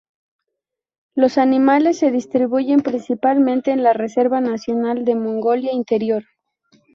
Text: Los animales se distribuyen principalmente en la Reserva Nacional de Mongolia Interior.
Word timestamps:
Los 1.13 1.37
animales 1.37 1.99
se 1.99 2.09
distribuyen 2.09 2.79
principalmente 2.81 3.69
en 3.69 3.83
la 3.83 3.93
Reserva 3.93 4.41
Nacional 4.41 5.05
de 5.05 5.13
Mongolia 5.13 5.73
Interior. 5.73 6.23